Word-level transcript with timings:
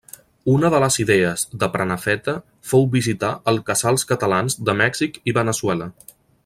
Una 0.53 0.69
de 0.73 0.77
les 0.83 0.95
idees 1.03 1.43
de 1.63 1.69
Prenafeta 1.75 2.35
fou 2.71 2.89
visitar 2.97 3.31
el 3.53 3.63
Casals 3.71 4.09
Catalans 4.13 4.61
de 4.71 4.77
Mèxic 4.85 5.25
i 5.33 5.41
Veneçuela. 5.41 5.93